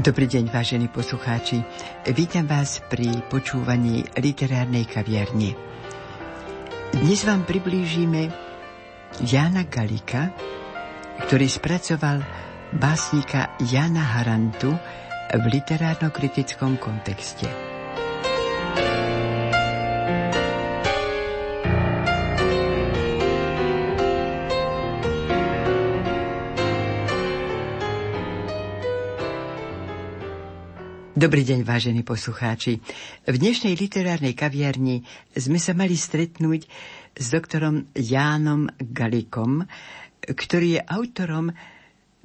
Dobrý 0.00 0.24
deň, 0.24 0.48
vážení 0.48 0.88
poslucháči. 0.88 1.60
Vítam 2.16 2.48
vás 2.48 2.80
pri 2.88 3.20
počúvaní 3.28 4.08
literárnej 4.16 4.88
kaviarne. 4.88 5.52
Dnes 6.96 7.20
vám 7.28 7.44
priblížime 7.44 8.32
Jana 9.20 9.68
Galika, 9.68 10.32
ktorý 11.28 11.44
spracoval 11.44 12.24
básnika 12.72 13.52
Jana 13.60 14.16
Harantu 14.16 14.72
v 15.36 15.44
literárno-kritickom 15.52 16.80
kontexte. 16.80 17.69
Dobrý 31.20 31.44
deň, 31.44 31.68
vážení 31.68 32.00
poslucháči. 32.00 32.80
V 33.28 33.36
dnešnej 33.36 33.76
literárnej 33.76 34.32
kaviarni 34.32 35.04
sme 35.36 35.60
sa 35.60 35.76
mali 35.76 35.92
stretnúť 35.92 36.64
s 37.12 37.26
doktorom 37.28 37.92
Jánom 37.92 38.72
Galikom, 38.80 39.68
ktorý 40.24 40.80
je 40.80 40.80
autorom 40.80 41.52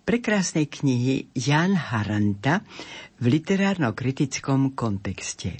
prekrásnej 0.07 0.71
knihy 0.71 1.27
Jan 1.35 1.75
Haranta 1.75 2.63
v 3.19 3.35
literárno-kritickom 3.35 4.71
kontexte. 4.79 5.59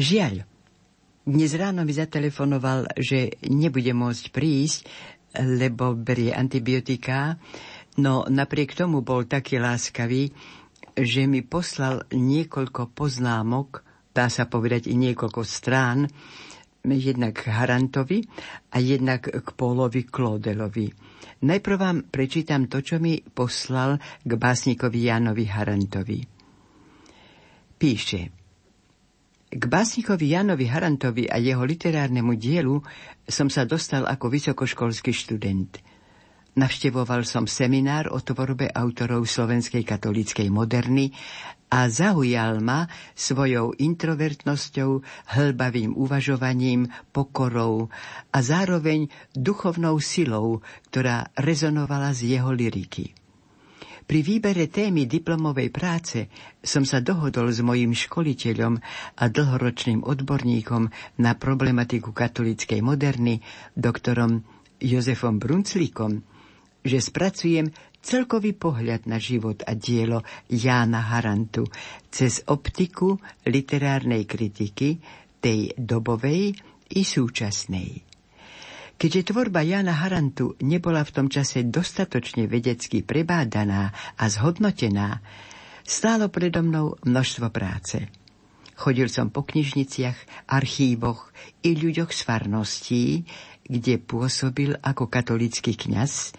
Žiaľ, 0.00 0.48
dnes 1.28 1.52
ráno 1.52 1.84
mi 1.84 1.92
zatelefonoval, 1.92 2.96
že 2.96 3.36
nebude 3.44 3.92
môcť 3.92 4.24
prísť, 4.32 4.88
lebo 5.36 5.92
berie 5.92 6.32
antibiotika, 6.32 7.36
no 8.00 8.24
napriek 8.24 8.72
tomu 8.72 9.04
bol 9.04 9.28
taký 9.28 9.60
láskavý, 9.60 10.32
že 10.96 11.24
mi 11.24 11.40
poslal 11.40 12.04
niekoľko 12.12 12.92
poznámok, 12.92 13.80
dá 14.12 14.28
sa 14.28 14.44
povedať 14.44 14.92
i 14.92 14.94
niekoľko 14.96 15.42
strán, 15.44 16.04
jednak 16.82 17.46
Harantovi 17.46 18.26
a 18.74 18.76
jednak 18.82 19.30
k 19.30 19.48
Pólovi 19.54 20.02
Klodelovi. 20.04 20.90
Najprv 21.42 21.76
vám 21.78 21.98
prečítam 22.06 22.66
to, 22.66 22.82
čo 22.82 22.98
mi 22.98 23.18
poslal 23.22 23.98
k 24.22 24.32
básnikovi 24.34 24.98
Janovi 25.06 25.46
Harantovi. 25.46 26.18
Píše, 27.78 28.20
k 29.52 29.62
básnikovi 29.66 30.26
Janovi 30.34 30.66
Harantovi 30.70 31.24
a 31.26 31.38
jeho 31.38 31.62
literárnemu 31.66 32.34
dielu 32.38 32.78
som 33.26 33.50
sa 33.50 33.66
dostal 33.66 34.06
ako 34.06 34.26
vysokoškolský 34.30 35.10
študent– 35.14 35.78
Navštevoval 36.52 37.24
som 37.24 37.48
seminár 37.48 38.12
o 38.12 38.20
tvorbe 38.20 38.68
autorov 38.68 39.24
slovenskej 39.24 39.88
katolíckej 39.88 40.52
moderny 40.52 41.08
a 41.72 41.88
zaujal 41.88 42.60
ma 42.60 42.84
svojou 43.16 43.72
introvertnosťou, 43.72 45.00
hlbavým 45.32 45.96
uvažovaním, 45.96 46.92
pokorou 47.08 47.88
a 48.28 48.38
zároveň 48.44 49.08
duchovnou 49.32 49.96
silou, 49.96 50.60
ktorá 50.92 51.32
rezonovala 51.40 52.12
z 52.12 52.36
jeho 52.36 52.52
liriky. 52.52 53.16
Pri 54.04 54.20
výbere 54.20 54.68
témy 54.68 55.08
diplomovej 55.08 55.72
práce 55.72 56.28
som 56.60 56.84
sa 56.84 57.00
dohodol 57.00 57.48
s 57.48 57.64
mojím 57.64 57.96
školiteľom 57.96 58.76
a 59.16 59.24
dlhoročným 59.24 60.04
odborníkom 60.04 60.92
na 61.16 61.32
problematiku 61.32 62.12
katolíckej 62.12 62.84
moderny, 62.84 63.40
doktorom 63.72 64.44
Jozefom 64.84 65.40
Brunclíkom, 65.40 66.31
že 66.82 66.98
spracujem 66.98 67.70
celkový 68.02 68.58
pohľad 68.58 69.06
na 69.06 69.22
život 69.22 69.62
a 69.62 69.78
dielo 69.78 70.26
Jána 70.50 71.14
Harantu 71.14 71.70
cez 72.10 72.42
optiku 72.50 73.16
literárnej 73.46 74.26
kritiky, 74.26 74.98
tej 75.42 75.74
dobovej 75.74 76.54
i 76.94 77.02
súčasnej. 77.02 78.12
Keďže 78.94 79.34
tvorba 79.34 79.66
Jana 79.66 79.98
Harantu 79.98 80.54
nebola 80.62 81.02
v 81.02 81.10
tom 81.10 81.26
čase 81.26 81.66
dostatočne 81.66 82.46
vedecky 82.46 83.02
prebádaná 83.02 83.90
a 84.14 84.24
zhodnotená, 84.30 85.18
stálo 85.82 86.30
predo 86.30 86.62
mnou 86.62 86.94
množstvo 87.02 87.50
práce. 87.50 88.06
Chodil 88.78 89.10
som 89.10 89.34
po 89.34 89.42
knižniciach, 89.42 90.46
archívoch 90.46 91.34
i 91.66 91.74
ľuďoch 91.74 92.14
z 92.14 92.20
farností, 92.22 93.04
kde 93.66 93.98
pôsobil 93.98 94.78
ako 94.78 95.10
katolický 95.10 95.74
kňaz, 95.74 96.34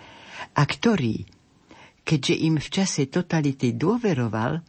a 0.54 0.64
ktorý, 0.64 1.26
keďže 2.02 2.36
im 2.46 2.56
v 2.62 2.68
čase 2.70 3.10
totality 3.10 3.74
dôveroval, 3.74 4.62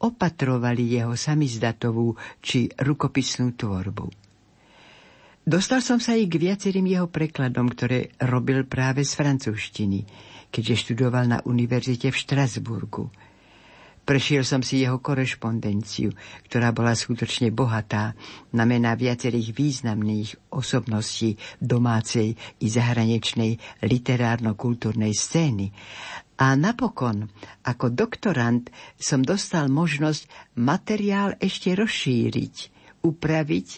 opatrovali 0.00 0.96
jeho 0.96 1.12
samizdatovú 1.12 2.16
či 2.40 2.72
rukopisnú 2.72 3.52
tvorbu. 3.52 4.06
Dostal 5.40 5.80
som 5.84 5.98
sa 6.00 6.16
i 6.16 6.28
k 6.28 6.36
viacerým 6.36 6.86
jeho 6.88 7.08
prekladom, 7.08 7.68
ktoré 7.72 8.12
robil 8.22 8.64
práve 8.64 9.04
z 9.04 9.12
francúzštiny, 9.16 10.04
keďže 10.48 10.88
študoval 10.88 11.24
na 11.26 11.38
univerzite 11.44 12.08
v 12.12 12.16
Štrasburgu– 12.16 13.08
Prešiel 14.10 14.42
som 14.42 14.58
si 14.58 14.82
jeho 14.82 14.98
korešpondenciu, 14.98 16.10
ktorá 16.50 16.74
bola 16.74 16.98
skutočne 16.98 17.54
bohatá 17.54 18.18
na 18.50 18.66
mená 18.66 18.98
viacerých 18.98 19.54
významných 19.54 20.50
osobností 20.50 21.38
domácej 21.62 22.34
i 22.34 22.66
zahraničnej 22.66 23.54
literárno-kultúrnej 23.86 25.14
scény. 25.14 25.70
A 26.42 26.58
napokon, 26.58 27.30
ako 27.62 27.94
doktorant, 27.94 28.66
som 28.98 29.22
dostal 29.22 29.70
možnosť 29.70 30.26
materiál 30.58 31.38
ešte 31.38 31.70
rozšíriť, 31.78 32.54
upraviť 33.06 33.68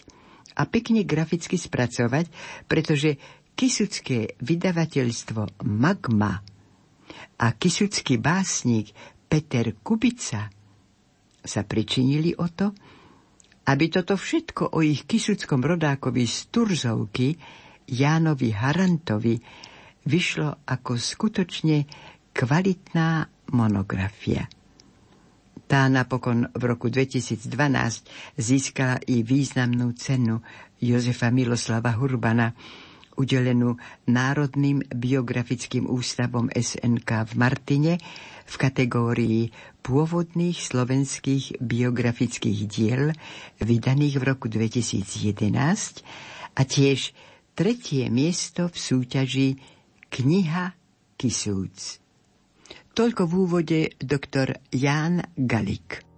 a 0.57 0.65
pekne 0.65 1.05
graficky 1.05 1.61
spracovať, 1.61 2.25
pretože 2.65 3.21
kisucké 3.53 4.33
vydavateľstvo 4.41 5.61
Magma 5.69 6.41
a 7.37 7.47
kisucký 7.53 8.17
básnik 8.17 8.93
Peter 9.33 9.73
Kubica 9.81 10.45
sa 11.41 11.61
pričinili 11.65 12.37
o 12.37 12.45
to, 12.53 12.69
aby 13.65 13.89
toto 13.89 14.13
všetko 14.13 14.77
o 14.77 14.85
ich 14.85 15.09
kisuckom 15.09 15.65
rodákovi 15.65 16.21
z 16.29 16.53
Turzovky, 16.53 17.33
Jánovi 17.89 18.53
Harantovi, 18.53 19.33
vyšlo 20.05 20.61
ako 20.69 21.01
skutočne 21.01 21.89
kvalitná 22.29 23.25
monografia. 23.57 24.45
Tá 25.65 25.89
napokon 25.89 26.53
v 26.53 26.63
roku 26.69 26.93
2012 26.93 28.37
získala 28.37 29.01
i 29.09 29.25
významnú 29.25 29.97
cenu 29.97 30.45
Jozefa 30.77 31.33
Miloslava 31.33 31.97
Hurbana, 31.97 32.53
udelenú 33.17 33.77
Národným 34.09 34.83
biografickým 34.89 35.89
ústavom 35.89 36.49
SNK 36.53 37.09
v 37.29 37.33
Martine 37.37 37.93
v 38.43 38.55
kategórii 38.59 39.41
pôvodných 39.83 40.57
slovenských 40.59 41.59
biografických 41.59 42.59
diel 42.67 43.11
vydaných 43.59 44.15
v 44.19 44.23
roku 44.23 44.47
2011 44.47 45.53
a 46.53 46.61
tiež 46.61 47.15
tretie 47.53 48.07
miesto 48.09 48.69
v 48.69 48.77
súťaži 48.77 49.49
Kniha 50.13 50.75
Kisúc. 51.17 51.99
Toľko 52.93 53.21
v 53.25 53.33
úvode 53.33 53.79
doktor 53.97 54.61
Ján 54.69 55.25
Galik. 55.33 56.12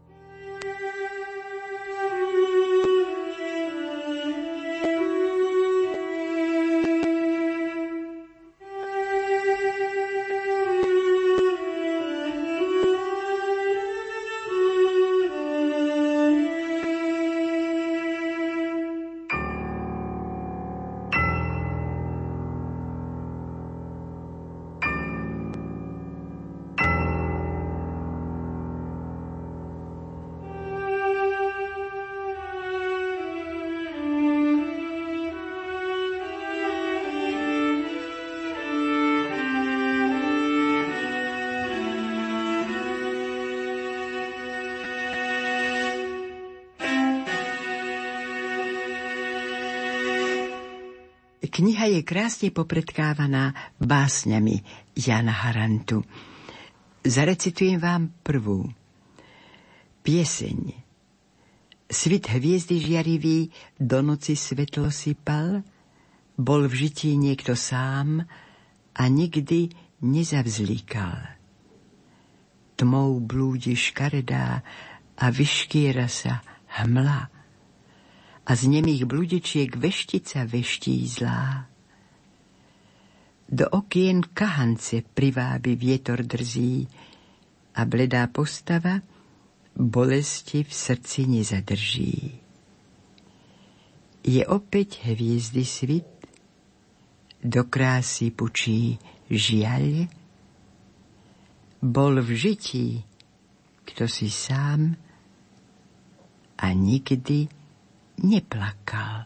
Kniha 51.47 51.92
je 51.92 52.01
krásne 52.01 52.50
popredkávaná 52.50 53.53
básňami 53.77 54.62
Jana 54.95 55.33
Harantu. 55.45 56.01
Zarecitujem 57.06 57.77
vám 57.77 58.09
prvú. 58.25 58.65
Pieseň 60.06 60.86
Svit 61.86 62.25
hviezdy 62.33 62.81
žiarivý 62.81 63.53
do 63.77 64.01
noci 64.01 64.33
svetlo 64.33 64.89
sypal, 64.89 65.62
bol 66.33 66.65
v 66.65 66.89
žití 66.89 67.13
niekto 67.13 67.53
sám 67.53 68.25
a 68.97 69.03
nikdy 69.06 69.69
nezavzlíkal. 70.01 71.38
Tmou 72.75 73.21
blúdi 73.21 73.77
škaredá 73.77 74.65
a 75.15 75.25
vyškiera 75.30 76.09
sa 76.09 76.42
hmla 76.81 77.35
a 78.45 78.51
z 78.53 78.62
nemých 78.69 79.09
bludičiek 79.09 79.74
veštica 79.74 80.45
veští 80.45 80.95
zlá. 81.09 81.65
Do 83.45 83.65
okien 83.69 84.21
kahance 84.21 85.01
privábi 85.06 85.77
vietor 85.77 86.21
drzí 86.21 86.86
a 87.77 87.81
bledá 87.86 88.30
postava– 88.30 89.01
bolesti 89.75 90.63
v 90.63 90.74
srdci 90.74 91.27
nezadrží. 91.27 92.39
Je 94.25 94.42
opäť 94.47 95.03
hviezdy 95.06 95.63
svit, 95.68 96.07
do 97.45 97.62
krásy 97.69 98.33
pučí 98.33 98.97
žiaľ, 99.30 100.09
bol 101.77 102.18
v 102.25 102.30
žití, 102.33 103.06
kto 103.86 104.09
si 104.09 104.33
sám 104.33 104.97
a 106.57 106.68
nikdy 106.74 107.45
neplakal. 108.24 109.26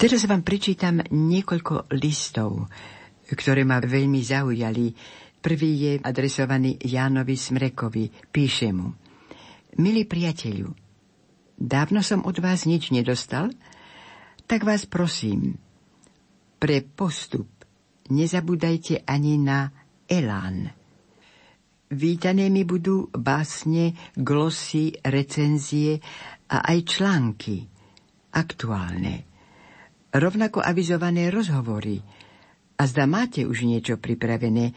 Teraz 0.00 0.24
vám 0.24 0.40
prečítam 0.40 1.04
niekoľko 1.04 1.92
listov, 2.00 2.72
ktoré 3.28 3.68
ma 3.68 3.84
veľmi 3.84 4.24
zaujali. 4.24 4.96
Prvý 5.44 5.70
je 5.76 5.92
adresovaný 6.00 6.80
Jánovi 6.80 7.36
Smrekovi. 7.36 8.08
Píše 8.08 8.72
mu. 8.72 8.96
Milý 9.76 10.08
priateľu, 10.08 10.72
dávno 11.52 12.00
som 12.00 12.24
od 12.24 12.32
vás 12.40 12.64
nič 12.64 12.88
nedostal, 12.96 13.52
tak 14.48 14.64
vás 14.64 14.88
prosím, 14.88 15.60
pre 16.56 16.80
postup 16.80 17.52
nezabúdajte 18.08 19.04
ani 19.04 19.36
na 19.36 19.68
elán. 20.08 20.72
Vítané 21.92 22.48
mi 22.48 22.64
budú 22.64 23.12
básne, 23.12 23.92
glosy, 24.16 24.96
recenzie 25.04 26.00
a 26.48 26.64
aj 26.64 26.88
články 26.88 27.68
aktuálne 28.32 29.29
rovnako 30.14 30.62
avizované 30.64 31.30
rozhovory. 31.30 32.02
A 32.80 32.86
zda 32.86 33.06
máte 33.06 33.46
už 33.46 33.62
niečo 33.68 33.96
pripravené, 34.00 34.72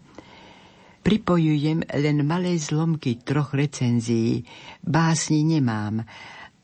Pripojujem 1.07 1.87
len 1.87 2.27
malé 2.27 2.59
zlomky 2.59 3.23
troch 3.23 3.55
recenzií, 3.55 4.43
básni 4.83 5.47
nemám 5.47 6.03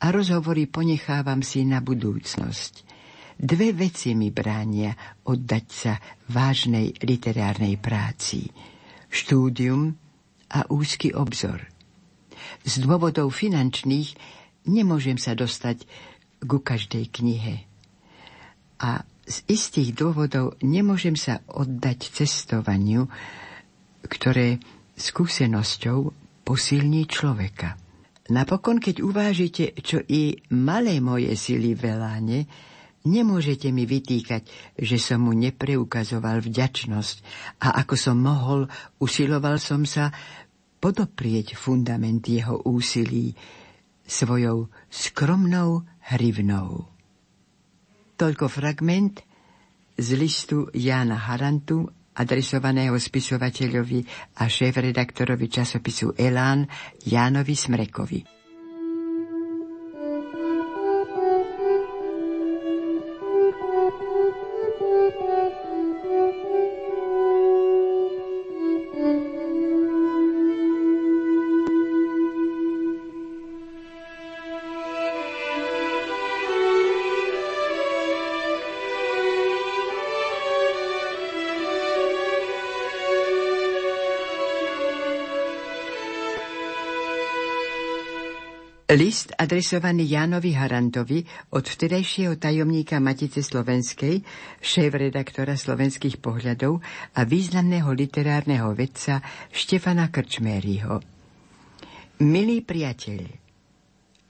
a 0.02 0.06
rozhovory 0.10 0.66
ponechávam 0.66 1.46
si 1.46 1.62
na 1.62 1.78
budúcnosť. 1.78 2.82
Dve 3.38 3.70
veci 3.70 4.18
mi 4.18 4.34
bránia 4.34 4.98
oddať 5.30 5.66
sa 5.70 5.94
vážnej 6.26 6.90
literárnej 7.06 7.78
práci– 7.78 8.50
štúdium 9.14 9.94
a 10.50 10.66
úzky 10.66 11.14
obzor. 11.14 11.62
Z 12.66 12.82
dôvodov 12.82 13.30
finančných 13.30 14.18
nemôžem 14.66 15.16
sa 15.16 15.38
dostať 15.38 15.86
ku 16.42 16.58
každej 16.58 17.14
knihe. 17.14 17.64
A 18.82 19.06
z 19.24 19.36
istých 19.48 19.96
dôvodov 19.96 20.58
nemôžem 20.60 21.16
sa 21.16 21.40
oddať 21.48 22.12
cestovaniu, 22.12 23.08
ktoré 24.04 24.60
skúsenosťou 24.98 26.12
posilní 26.44 27.08
človeka. 27.08 27.80
Napokon, 28.28 28.80
keď 28.80 29.00
uvážite, 29.00 29.72
čo 29.80 30.00
i 30.04 30.36
malé 30.52 31.00
moje 31.00 31.32
sily 31.36 31.76
veláne, 31.76 32.48
Nemôžete 33.04 33.68
mi 33.68 33.84
vytýkať, 33.84 34.48
že 34.80 34.96
som 34.96 35.28
mu 35.28 35.36
nepreukazoval 35.36 36.40
vďačnosť 36.40 37.16
a 37.60 37.76
ako 37.84 37.94
som 38.00 38.16
mohol, 38.16 38.64
usiloval 38.96 39.60
som 39.60 39.84
sa 39.84 40.08
podoprieť 40.80 41.52
fundament 41.52 42.24
jeho 42.24 42.64
úsilí 42.64 43.36
svojou 44.08 44.72
skromnou 44.88 45.84
hrivnou. 46.16 46.88
Toľko 48.16 48.48
fragment 48.48 49.20
z 50.00 50.08
listu 50.16 50.72
Jána 50.72 51.28
Harantu, 51.28 51.84
adresovaného 52.16 52.96
spisovateľovi 52.96 54.00
a 54.40 54.48
šéf-redaktorovi 54.48 55.46
časopisu 55.50 56.16
Elán 56.16 56.64
Jánovi 57.04 57.52
Smrekovi. 57.52 58.33
List 88.94 89.34
adresovaný 89.34 90.06
Jánovi 90.06 90.54
Harantovi 90.54 91.26
od 91.58 91.66
vtedajšieho 91.66 92.38
tajomníka 92.38 93.02
Matice 93.02 93.42
Slovenskej, 93.42 94.22
šéf-redaktora 94.62 95.58
slovenských 95.58 96.22
pohľadov 96.22 96.78
a 97.18 97.26
významného 97.26 97.90
literárneho 97.90 98.70
vedca 98.70 99.18
Štefana 99.50 100.14
Krčmériho. 100.14 101.02
Milý 102.22 102.62
priateľ, 102.62 103.20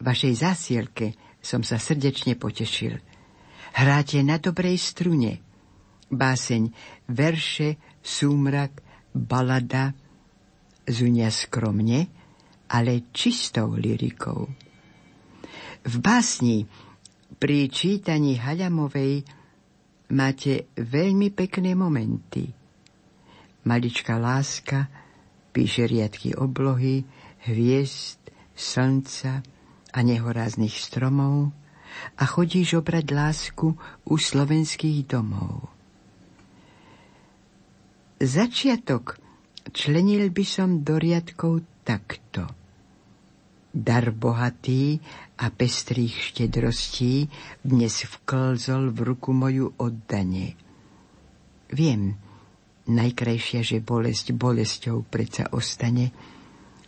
vašej 0.00 0.32
zásielke 0.32 1.12
som 1.44 1.60
sa 1.60 1.76
srdečne 1.76 2.32
potešil. 2.40 2.96
Hráte 3.76 4.24
na 4.24 4.40
dobrej 4.40 4.80
strune. 4.80 5.44
Báseň, 6.08 6.72
verše, 7.12 7.76
súmrak, 8.00 8.80
balada, 9.12 9.92
zunia 10.88 11.28
skromne, 11.28 12.23
ale 12.74 13.06
čistou 13.14 13.78
lyrikou. 13.78 14.50
V 15.86 15.94
básni 16.02 16.66
pri 17.38 17.70
čítaní 17.70 18.34
Haľamovej 18.34 19.22
máte 20.10 20.66
veľmi 20.74 21.30
pekné 21.30 21.78
momenty. 21.78 22.50
Maličká 23.62 24.18
láska 24.18 24.90
píše 25.54 25.86
riadky 25.86 26.34
oblohy, 26.34 27.06
hviezd, 27.46 28.18
slnca 28.58 29.46
a 29.94 29.98
nehoráznych 30.02 30.74
stromov 30.74 31.54
a 32.18 32.26
chodíš 32.26 32.82
obrať 32.82 33.06
lásku 33.14 33.70
u 34.02 34.14
slovenských 34.18 35.06
domov. 35.06 35.70
Začiatok 38.18 39.14
členil 39.70 40.26
by 40.34 40.44
som 40.48 40.82
do 40.82 40.98
riadkov 40.98 41.62
takto– 41.86 42.50
Dar 43.74 44.14
bohatý 44.14 45.02
a 45.42 45.50
pestrých 45.50 46.30
štedrostí 46.30 47.26
dnes 47.58 48.06
vklzol 48.06 48.94
v 48.94 48.98
ruku 49.02 49.34
moju 49.34 49.74
oddanie. 49.82 50.54
Viem, 51.74 52.14
najkrajšia, 52.86 53.66
že 53.66 53.82
bolesť 53.82 54.30
bolesťou 54.30 55.02
predsa 55.10 55.50
ostane, 55.50 56.14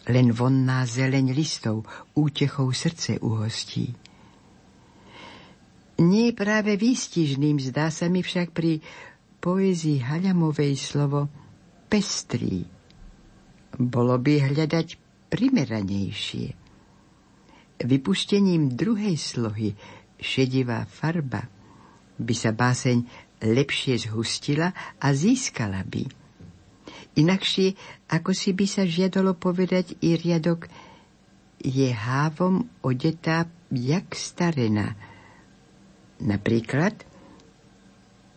len 0.07 0.31
vonná 0.31 0.87
zeleň 0.87 1.35
listov 1.35 1.83
útechou 2.14 2.71
srdce 2.71 3.19
uhostí. 3.19 3.90
Nie 5.99 6.38
práve 6.38 6.78
výstižným 6.78 7.59
zdá 7.59 7.90
sa 7.90 8.07
mi 8.07 8.23
však 8.23 8.55
pri 8.55 8.78
poézii 9.43 10.07
Haľamovej 10.07 10.78
slovo 10.78 11.26
pestrý. 11.90 12.62
Bolo 13.75 14.23
by 14.23 14.55
hľadať 14.55 14.87
primeranejšie 15.35 16.65
vypuštením 17.83 18.73
druhej 18.73 19.16
slohy 19.16 19.76
šedivá 20.16 20.88
farba 20.88 21.45
by 22.16 22.35
sa 22.35 22.52
báseň 22.56 23.04
lepšie 23.45 24.09
zhustila 24.09 24.73
a 24.97 25.12
získala 25.12 25.85
by. 25.85 26.09
Inakšie, 27.16 27.76
ako 28.12 28.33
si 28.33 28.52
by 28.52 28.66
sa 28.68 28.85
žiadalo 28.85 29.37
povedať 29.37 29.97
i 30.04 30.16
riadok 30.16 30.68
je 31.61 31.88
hávom 31.88 32.68
odetá 32.85 33.49
jak 33.73 34.12
starena. 34.12 34.97
Napríklad 36.21 36.97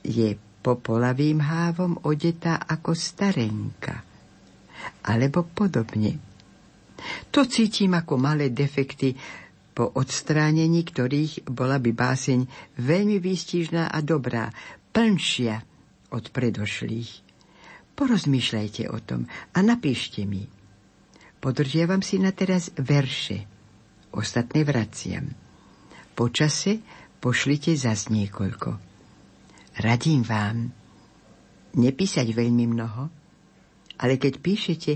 je 0.03 0.35
popolavým 0.63 1.43
hávom 1.43 1.99
odetá 2.03 2.59
ako 2.59 2.95
starenka. 2.95 4.03
Alebo 5.03 5.43
podobne. 5.43 6.28
To 7.33 7.45
cítim 7.45 7.95
ako 7.95 8.19
malé 8.19 8.51
defekty, 8.51 9.15
po 9.73 9.95
odstránení 9.95 10.83
ktorých 10.83 11.47
bola 11.47 11.79
by 11.79 11.91
báseň 11.95 12.39
veľmi 12.83 13.17
výstižná 13.23 13.87
a 13.87 13.99
dobrá, 14.03 14.51
plnšia 14.91 15.55
od 16.11 16.25
predošlých. 16.35 17.11
Porozmýšľajte 17.95 18.91
o 18.91 18.99
tom 18.99 19.27
a 19.55 19.59
napíšte 19.63 20.27
mi. 20.27 20.47
Podržiavam 21.39 22.03
si 22.03 22.19
na 22.19 22.35
teraz 22.35 22.71
verše. 22.75 23.47
Ostatné 24.11 24.67
vraciam. 24.67 25.31
Po 26.11 26.27
čase 26.27 26.83
pošlite 27.23 27.71
zas 27.79 28.11
niekoľko. 28.11 28.75
Radím 29.79 30.27
vám 30.27 30.75
nepísať 31.79 32.27
veľmi 32.35 32.65
mnoho, 32.67 33.07
ale 33.99 34.19
keď 34.19 34.33
píšete, 34.43 34.91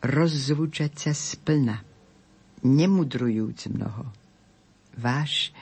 rozzvučať 0.00 0.92
sa 0.96 1.12
splna, 1.12 1.80
nemudrujúc 2.64 3.68
mnoho. 3.72 4.04
Váš 5.00 5.52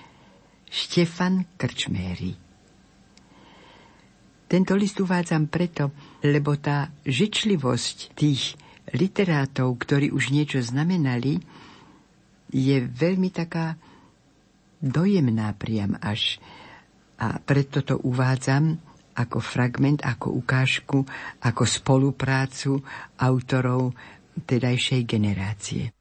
Štefan 0.69 1.47
Krčméry 1.57 2.49
Tento 4.49 4.73
list 4.81 4.97
uvádzam 4.97 5.53
preto, 5.53 5.93
lebo 6.25 6.57
tá 6.57 6.89
žičlivosť 7.05 8.17
tých 8.17 8.57
literátov, 8.97 9.77
ktorí 9.77 10.09
už 10.09 10.33
niečo 10.33 10.65
znamenali, 10.65 11.37
je 12.49 12.81
veľmi 12.81 13.29
taká 13.29 13.77
dojemná 14.81 15.53
priam 15.53 16.01
až. 16.01 16.41
A 17.21 17.37
preto 17.45 17.85
to 17.85 18.01
uvádzam 18.01 18.81
ako 19.21 19.37
fragment, 19.43 20.01
ako 20.01 20.41
ukážku, 20.41 21.05
ako 21.45 21.63
spoluprácu 21.69 22.81
autorov 23.21 23.93
tedajšej 24.45 25.03
generácie. 25.05 25.98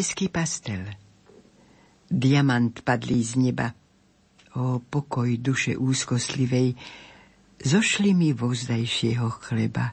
Nebeský 0.00 0.32
pastel. 0.32 0.96
Diamant 2.08 2.72
padlý 2.72 3.20
z 3.20 3.36
neba. 3.36 3.68
O 4.56 4.80
pokoj 4.80 5.28
duše 5.36 5.76
úzkoslivej, 5.76 6.72
zošli 7.60 8.16
mi 8.16 8.32
vozdajšieho 8.32 9.28
chleba. 9.44 9.92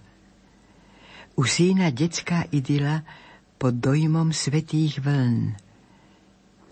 U 1.35 1.43
sína 1.43 1.91
detská 1.91 2.47
idyla 2.55 3.03
pod 3.59 3.83
dojmom 3.83 4.31
svetých 4.31 5.03
vln. 5.03 5.59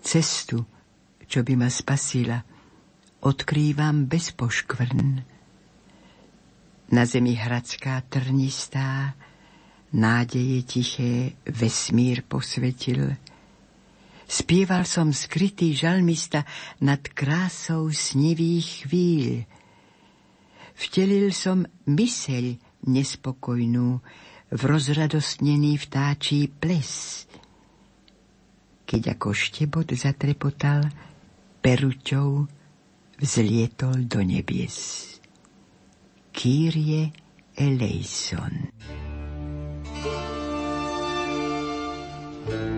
Cestu, 0.00 0.64
čo 1.28 1.44
by 1.44 1.60
ma 1.60 1.68
spasila, 1.68 2.40
odkrývam 3.20 4.08
bez 4.08 4.32
poškvrn. 4.32 5.20
Na 6.88 7.04
zemi 7.04 7.36
hradská 7.36 8.00
trnistá, 8.08 9.12
nádeje 9.94 10.62
tiché 10.66 11.38
vesmír 11.46 12.26
posvetil. 12.26 13.14
Spieval 14.26 14.82
som 14.82 15.14
skrytý 15.14 15.70
žalmista 15.70 16.42
nad 16.82 16.98
krásou 17.14 17.94
snivých 17.94 18.86
chvíľ. 18.86 19.46
Vtelil 20.74 21.30
som 21.30 21.62
myseľ 21.86 22.58
nespokojnú 22.90 24.02
v 24.50 24.60
rozradostnený 24.66 25.78
vtáčí 25.78 26.50
ples. 26.50 27.24
Keď 28.86 29.02
ako 29.18 29.28
štebot 29.34 29.90
zatrepotal, 29.94 30.86
peruťou 31.62 32.46
vzlietol 33.18 34.06
do 34.06 34.22
nebies. 34.22 35.18
Kyrie 36.30 37.10
eleison. 37.56 38.70
Thank 42.46 42.60
you. 42.60 42.75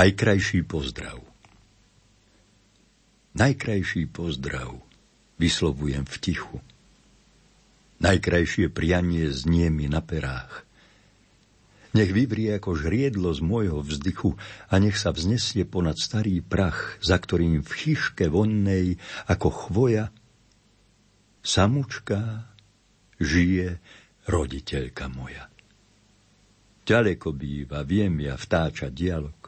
Najkrajší 0.00 0.64
pozdrav. 0.64 1.20
Najkrajší 3.36 4.08
pozdrav 4.08 4.80
vyslovujem 5.36 6.08
v 6.08 6.16
tichu. 6.16 6.56
Najkrajšie 8.00 8.72
prianie 8.72 9.28
znie 9.28 9.68
mi 9.68 9.92
na 9.92 10.00
perách. 10.00 10.64
Nech 11.92 12.16
vyvrie 12.16 12.56
ako 12.56 12.80
žriedlo 12.80 13.28
z 13.36 13.44
môjho 13.44 13.84
vzdychu 13.84 14.40
a 14.72 14.80
nech 14.80 14.96
sa 14.96 15.12
vznesie 15.12 15.68
ponad 15.68 16.00
starý 16.00 16.40
prach, 16.40 16.96
za 17.04 17.20
ktorým 17.20 17.60
v 17.60 17.68
chyške 17.68 18.24
vonnej 18.32 18.96
ako 19.28 19.52
chvoja 19.52 20.08
samučka 21.44 22.48
žije 23.20 23.76
roditeľka 24.24 25.12
moja. 25.12 25.44
Ďaleko 26.88 27.36
býva, 27.36 27.84
viem 27.84 28.16
ja 28.24 28.40
vtáča 28.40 28.88
dialog, 28.88 29.39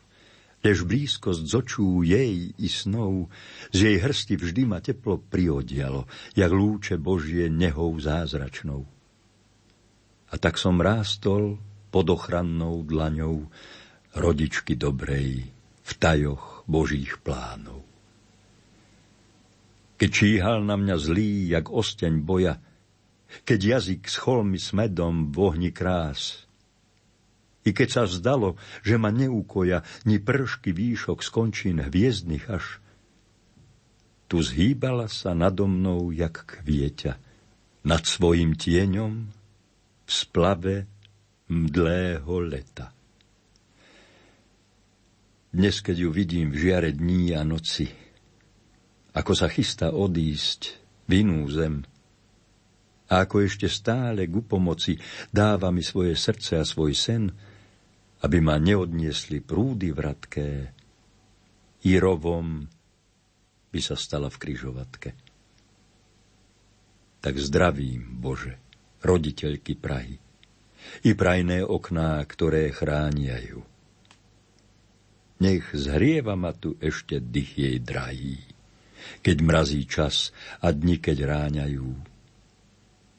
Lež 0.62 0.86
blízkosť 0.86 1.42
z 1.42 1.52
očú 1.58 2.06
jej 2.06 2.54
i 2.54 2.68
snov, 2.70 3.26
z 3.74 3.78
jej 3.90 3.96
hrsti 3.98 4.34
vždy 4.38 4.62
ma 4.62 4.78
teplo 4.78 5.18
priodialo, 5.18 6.06
jak 6.38 6.50
lúče 6.54 7.02
Božie 7.02 7.50
nehou 7.50 7.98
zázračnou. 7.98 8.86
A 10.30 10.34
tak 10.38 10.56
som 10.56 10.78
rástol 10.78 11.58
pod 11.90 12.06
ochrannou 12.08 12.86
dlaňou 12.86 13.50
rodičky 14.14 14.78
dobrej 14.78 15.50
v 15.82 15.92
tajoch 15.98 16.62
Božích 16.70 17.18
plánov. 17.20 17.82
Keď 19.98 20.10
číhal 20.10 20.62
na 20.62 20.78
mňa 20.78 20.96
zlý, 20.98 21.52
jak 21.52 21.70
osteň 21.70 22.22
boja, 22.22 22.58
keď 23.42 23.78
jazyk 23.78 24.06
schol 24.06 24.46
mi 24.46 24.62
smedom 24.62 25.30
v 25.30 25.36
ohni 25.42 25.70
krás, 25.74 26.46
i 27.62 27.70
keď 27.70 27.88
sa 27.88 28.02
zdalo, 28.10 28.58
že 28.82 28.98
ma 28.98 29.14
neúkoja 29.14 29.86
ni 30.02 30.18
pršky 30.18 30.74
výšok 30.74 31.22
skončín 31.22 31.78
hviezdnych 31.78 32.50
až. 32.50 32.82
Tu 34.26 34.42
zhýbala 34.42 35.06
sa 35.06 35.36
nado 35.36 35.70
mnou, 35.70 36.10
jak 36.10 36.42
kvieťa, 36.42 37.20
nad 37.86 38.02
svojim 38.02 38.58
tieňom 38.58 39.12
v 40.06 40.10
splave 40.10 40.86
mdlého 41.50 42.34
leta. 42.42 42.90
Dnes, 45.52 45.84
keď 45.84 46.08
ju 46.08 46.10
vidím 46.10 46.48
v 46.48 46.56
žiare 46.64 46.90
dní 46.96 47.36
a 47.36 47.44
noci, 47.44 47.92
ako 49.12 49.32
sa 49.36 49.52
chystá 49.52 49.92
odísť 49.92 50.80
v 51.04 51.20
inú 51.20 51.44
zem, 51.52 51.84
a 53.12 53.28
ako 53.28 53.44
ešte 53.44 53.68
stále 53.68 54.24
ku 54.24 54.40
pomoci 54.40 54.96
dáva 55.28 55.68
mi 55.68 55.84
svoje 55.84 56.16
srdce 56.16 56.56
a 56.56 56.64
svoj 56.64 56.96
sen, 56.96 57.28
aby 58.22 58.38
ma 58.38 58.56
neodniesli 58.58 59.42
prúdy 59.42 59.90
vratké, 59.90 60.50
i 61.82 61.98
rovom 61.98 62.62
by 63.74 63.80
sa 63.82 63.98
stala 63.98 64.30
v 64.30 64.38
kryžovatke. 64.38 65.10
Tak 67.22 67.34
zdravím, 67.38 68.18
Bože, 68.22 68.58
roditeľky 69.02 69.74
Prahy, 69.74 70.14
i 71.06 71.10
prajné 71.14 71.62
okná, 71.66 72.22
ktoré 72.26 72.70
chránia 72.70 73.38
ju. 73.42 73.62
Nech 75.42 75.74
zhrieva 75.74 76.38
ma 76.38 76.54
tu 76.54 76.78
ešte 76.78 77.18
dých 77.18 77.50
jej 77.58 77.76
drahý, 77.82 78.38
keď 79.26 79.36
mrazí 79.42 79.82
čas 79.90 80.30
a 80.62 80.70
dni, 80.70 81.02
keď 81.02 81.26
ráňajú. 81.26 81.90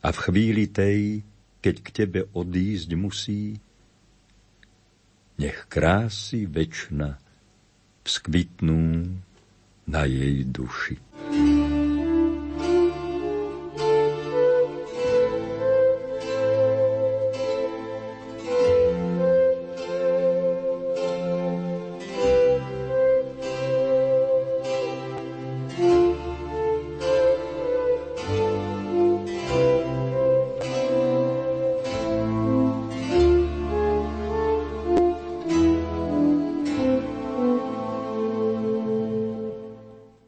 A 0.04 0.08
v 0.12 0.20
chvíli 0.20 0.72
tej, 0.72 1.24
keď 1.60 1.76
k 1.84 1.90
tebe 1.92 2.22
odísť 2.32 2.96
musí, 2.96 3.60
nech 5.38 5.66
krásy 5.70 6.46
večna 6.46 7.18
vzkvitnú 8.04 9.10
na 9.88 10.02
jej 10.06 10.44
duši. 10.48 11.00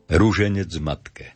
Rúženec 0.05 0.69
matke 0.85 1.33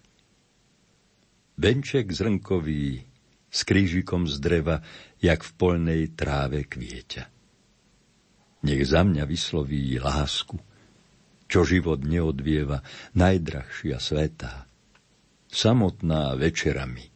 Benček 1.58 2.14
zrnkový 2.14 3.02
s 3.50 3.66
krížikom 3.66 4.30
z 4.30 4.38
dreva, 4.38 4.86
jak 5.18 5.42
v 5.42 5.52
polnej 5.58 6.14
tráve 6.14 6.70
kvieťa. 6.70 7.24
Nech 8.70 8.84
za 8.86 9.02
mňa 9.02 9.26
vysloví 9.26 9.98
lásku, 9.98 10.62
čo 11.50 11.66
život 11.66 12.06
neodvieva, 12.06 12.86
najdrahšia 13.18 13.98
svetá. 13.98 14.70
Samotná 15.50 16.38
večerami, 16.38 17.10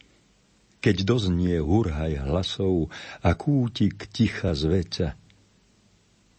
keď 0.82 1.06
doznie 1.06 1.62
hurhaj 1.62 2.18
hlasov 2.18 2.90
a 3.22 3.30
kútik 3.38 4.10
ticha 4.10 4.58
zveca, 4.58 5.14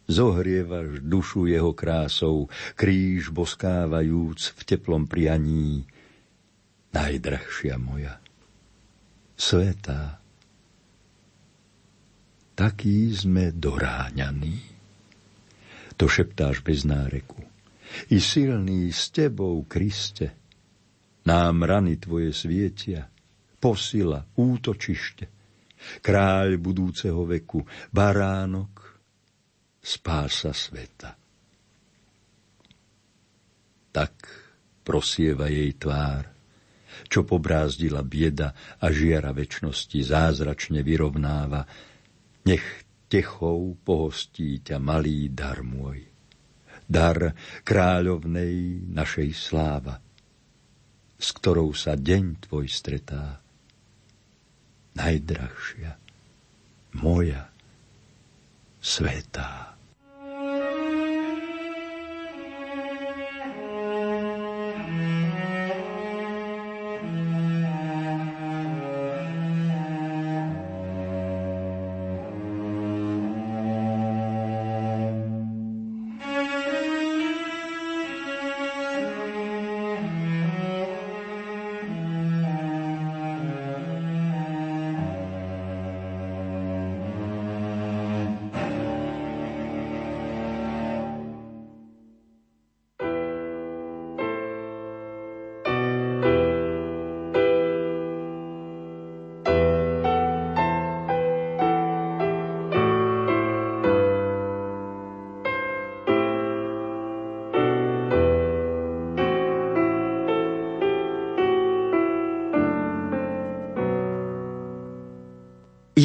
zohrievaš 0.05 1.01
dušu 1.01 1.49
jeho 1.49 1.73
krásou, 1.73 2.47
kríž 2.77 3.29
boskávajúc 3.33 4.53
v 4.55 4.61
teplom 4.63 5.09
prianí. 5.09 5.85
Najdrahšia 6.95 7.75
moja, 7.75 8.23
svetá, 9.35 10.23
taký 12.55 13.11
sme 13.11 13.51
doráňaní. 13.51 14.63
To 15.99 16.07
šeptáš 16.07 16.63
bez 16.63 16.87
náreku. 16.87 17.43
I 18.11 18.19
silný 18.19 18.91
s 18.91 19.11
tebou, 19.11 19.63
Kriste, 19.67 20.35
nám 21.27 21.63
rany 21.63 21.99
tvoje 21.99 22.31
svietia, 22.31 23.07
posila, 23.59 24.23
útočište, 24.35 25.25
kráľ 26.03 26.59
budúceho 26.59 27.23
veku, 27.25 27.63
baránok, 27.91 28.85
spása 29.86 30.50
sveta. 30.50 31.13
Tak 33.93 34.13
prosieva 34.82 35.45
jej 35.45 35.78
tvár, 35.78 36.26
čo 37.06 37.21
pobrázdila 37.21 38.02
bieda 38.02 38.50
a 38.82 38.89
žiara 38.89 39.30
väčšnosti 39.30 40.00
zázračne 40.02 40.82
vyrovnáva, 40.82 41.69
nech 42.50 42.65
techou 43.06 43.78
pohostí 43.78 44.65
ťa 44.65 44.82
malý 44.82 45.30
dar 45.30 45.62
môj. 45.62 46.02
Dar 46.86 47.34
kráľovnej 47.62 48.86
našej 48.89 49.30
sláva, 49.38 50.02
s 51.17 51.30
ktorou 51.34 51.74
sa 51.78 51.93
deň 51.93 52.50
tvoj 52.50 52.65
stretá. 52.69 53.41
Najdrahšia, 54.95 55.91
moja, 57.02 57.50
svetá. 58.82 59.74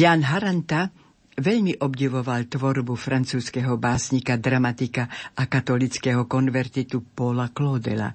Jan 0.01 0.25
Haranta 0.25 0.89
Veľmi 1.37 1.77
obdivoval 1.77 2.49
tvorbu 2.49 2.97
francúzského 2.97 3.77
básnika, 3.77 4.33
dramatika 4.33 5.05
a 5.37 5.45
katolického 5.45 6.25
konvertitu 6.25 7.05
Paula 7.13 7.53
Claudela. 7.53 8.09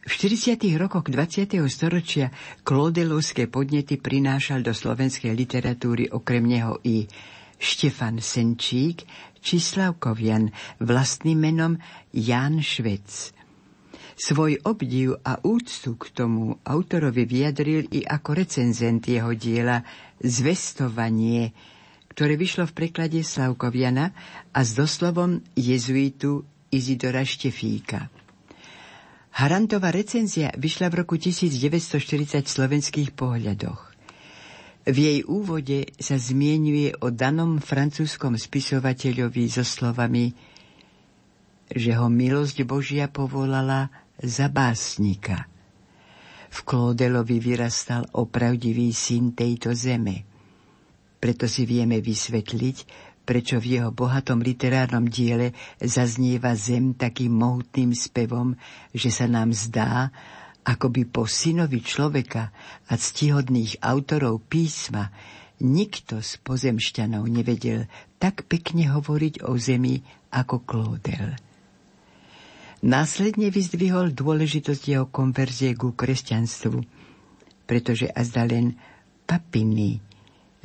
V 0.00 0.08
40. 0.08 0.56
rokoch 0.80 1.04
20. 1.12 1.60
storočia 1.68 2.32
Claudelovské 2.64 3.44
podnety 3.44 4.00
prinášal 4.00 4.64
do 4.64 4.72
slovenskej 4.72 5.36
literatúry 5.36 6.08
okrem 6.08 6.48
neho 6.48 6.80
i 6.80 7.04
Štefan 7.60 8.24
Senčík 8.24 9.04
či 9.36 9.60
Slavkovian 9.60 10.48
vlastným 10.80 11.36
menom 11.36 11.72
Jan 12.16 12.64
Švec. 12.64 13.36
Svoj 14.12 14.60
obdiv 14.68 15.16
a 15.24 15.40
úctu 15.40 15.96
k 15.96 16.12
tomu 16.12 16.60
autorovi 16.62 17.24
vyjadril 17.24 17.88
i 17.88 18.04
ako 18.04 18.36
recenzent 18.36 19.08
jeho 19.08 19.32
diela 19.32 19.80
Zvestovanie, 20.20 21.56
ktoré 22.12 22.36
vyšlo 22.36 22.68
v 22.68 22.76
preklade 22.76 23.24
Slavkoviana 23.24 24.12
a 24.52 24.60
s 24.60 24.76
doslovom 24.76 25.40
jezuitu 25.56 26.44
Izidora 26.68 27.24
Štefíka. 27.24 28.12
Harantová 29.32 29.88
recenzia 29.88 30.52
vyšla 30.52 30.92
v 30.92 30.94
roku 31.04 31.16
1940 31.16 32.44
v 32.44 32.52
slovenských 32.52 33.10
pohľadoch. 33.16 33.80
V 34.82 34.96
jej 34.98 35.20
úvode 35.24 35.88
sa 35.96 36.20
zmienuje 36.20 36.92
o 37.00 37.08
danom 37.08 37.62
francúzskom 37.62 38.36
spisovateľovi 38.36 39.46
so 39.48 39.64
slovami, 39.64 40.36
že 41.72 41.96
ho 41.96 42.12
milosť 42.12 42.66
Božia 42.68 43.08
povolala 43.08 44.01
za 44.22 44.46
básnika. 44.48 45.50
V 46.52 46.58
Klódelovi 46.62 47.42
vyrastal 47.42 48.06
opravdivý 48.14 48.94
syn 48.94 49.34
tejto 49.36 49.74
zeme– 49.76 50.22
preto 51.22 51.46
si 51.46 51.62
vieme 51.62 52.02
vysvetliť, 52.02 52.76
prečo 53.22 53.62
v 53.62 53.78
jeho 53.78 53.94
bohatom 53.94 54.42
literárnom 54.42 55.06
diele 55.06 55.54
zaznieva 55.78 56.58
zem 56.58 56.98
takým 56.98 57.30
mohutným 57.38 57.94
spevom, 57.94 58.58
že 58.90 59.14
sa 59.14 59.30
nám 59.30 59.54
zdá, 59.54 60.10
ako 60.66 60.90
by 60.90 61.02
po 61.06 61.30
synovi 61.30 61.78
človeka 61.78 62.50
a 62.90 62.98
ctihodných 62.98 63.78
autorov 63.86 64.42
písma 64.50 65.14
nikto 65.62 66.18
z 66.18 66.42
pozemšťanov 66.42 67.22
nevedel 67.30 67.86
tak 68.18 68.42
pekne 68.50 68.90
hovoriť 68.90 69.46
o 69.46 69.54
zemi 69.54 70.02
ako 70.34 70.66
Klódel. 70.66 71.38
Následne 72.82 73.54
vyzdvihol 73.54 74.10
dôležitosť 74.10 74.82
jeho 74.82 75.06
konverzie 75.06 75.78
ku 75.78 75.94
kresťanstvu, 75.94 76.82
pretože 77.62 78.10
azda 78.10 78.42
len 78.42 78.74
papiny 79.22 80.02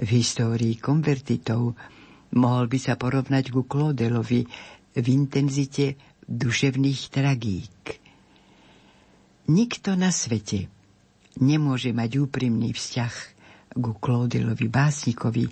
v 0.01 0.09
histórii 0.17 0.81
konvertitov, 0.81 1.77
mohol 2.33 2.65
by 2.65 2.77
sa 2.81 2.97
porovnať 2.97 3.53
ku 3.53 3.69
Klodelovi 3.69 4.49
v 4.97 5.05
intenzite 5.13 5.93
duševných 6.25 7.01
tragík. 7.13 8.01
Nikto 9.53 9.93
na 9.93 10.09
svete 10.09 10.73
nemôže 11.37 11.93
mať 11.93 12.17
úprimný 12.17 12.73
vzťah 12.73 13.13
ku 13.77 13.93
Klodelovi 13.93 14.65
básnikovi, 14.65 15.45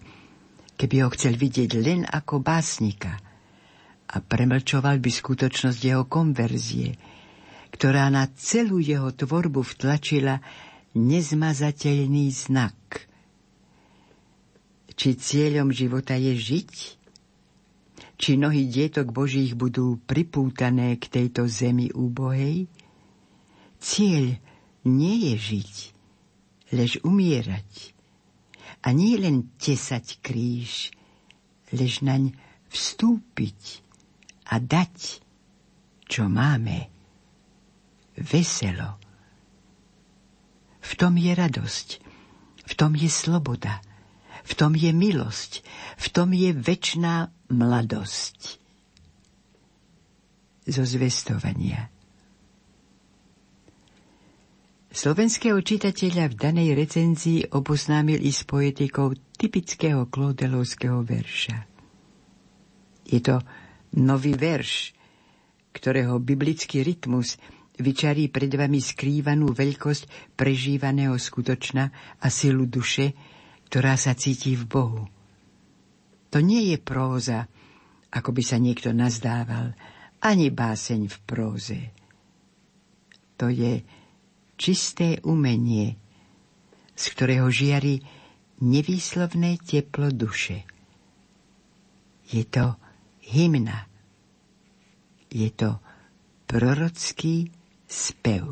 keby 0.81 0.95
ho 1.05 1.13
chcel 1.13 1.37
vidieť 1.37 1.71
len 1.77 2.09
ako 2.09 2.41
básnika 2.41 3.34
a 4.15 4.23
premlčoval 4.23 5.03
by 5.03 5.11
skutočnosť 5.11 5.79
jeho 5.83 6.07
konverzie, 6.07 6.95
ktorá 7.75 8.07
na 8.07 8.31
celú 8.39 8.79
jeho 8.79 9.11
tvorbu 9.11 9.59
vtlačila 9.61 10.39
nezmazateľný 10.95 12.31
znak– 12.31 12.79
či 14.95 15.19
cieľom 15.19 15.75
života 15.75 16.15
je 16.15 16.33
žiť? 16.33 16.73
Či 18.15 18.39
nohy 18.39 18.71
dietok 18.71 19.11
Božích 19.11 19.51
budú 19.53 19.99
pripútané 20.07 20.95
k 20.95 21.11
tejto 21.11 21.51
zemi 21.51 21.91
úbohej? 21.91 22.71
Cieľ 23.83 24.39
nie 24.87 25.15
je 25.29 25.35
žiť, 25.35 25.73
lež 26.71 26.91
umierať. 27.03 27.91
A 28.87 28.95
nie 28.95 29.19
len 29.19 29.51
tesať 29.59 30.23
kríž, 30.23 30.95
lež 31.75 31.99
naň 31.99 32.31
vstúpiť 32.71 33.84
a 34.45 34.55
dať, 34.61 35.21
čo 36.05 36.29
máme. 36.29 36.89
Veselo. 38.15 39.01
V 40.85 40.91
tom 40.95 41.17
je 41.17 41.33
radosť, 41.33 41.87
v 42.65 42.73
tom 42.77 42.93
je 42.93 43.09
sloboda– 43.09 43.81
v 44.45 44.53
tom 44.53 44.77
je 44.77 44.93
milosť, 44.93 45.65
v 45.97 46.07
tom 46.13 46.29
je 46.29 46.53
väčšiná 46.53 47.33
mladosť. 47.49 48.61
Zo 50.69 50.85
zvestovania. 50.85 51.89
Slovenského 54.95 55.59
čitateľa 55.59 56.31
v 56.31 56.35
danej 56.39 56.69
recenzii 56.77 57.51
oboznámil 57.51 58.23
i 58.23 58.31
s 58.31 58.47
poetikou 58.47 59.11
typického 59.35 60.07
klodelovského 60.07 61.03
verša. 61.03 61.67
Je 63.03 63.19
to 63.19 63.43
nový 63.95 64.35
verš, 64.35 64.95
ktorého 65.75 66.19
biblický 66.19 66.83
rytmus 66.83 67.35
vyčarí 67.75 68.31
pred 68.31 68.51
vami 68.51 68.79
skrývanú 68.79 69.51
veľkosť 69.51 70.35
prežívaného 70.39 71.15
skutočna 71.19 71.91
a 72.19 72.27
silu 72.31 72.63
duše, 72.67 73.11
ktorá 73.67 73.99
sa 73.99 74.15
cíti 74.15 74.55
v 74.55 74.63
Bohu. 74.63 75.03
To 76.31 76.39
nie 76.39 76.71
je 76.71 76.77
próza, 76.79 77.47
ako 78.11 78.31
by 78.31 78.43
sa 78.43 78.57
niekto 78.59 78.95
nazdával, 78.95 79.75
ani 80.23 80.47
báseň 80.51 81.11
v 81.11 81.17
próze. 81.27 81.79
To 83.35 83.51
je 83.51 83.83
čisté 84.55 85.19
umenie, 85.27 85.99
z 86.95 87.03
ktorého 87.11 87.51
žiari 87.51 87.99
nevýslovné 88.63 89.59
teplo 89.59 90.15
duše. 90.15 90.63
Je 92.31 92.47
to 92.47 92.79
hymna. 93.25 93.87
Je 95.29 95.49
to 95.51 95.79
prorocký 96.45 97.51
spev. 97.87 98.45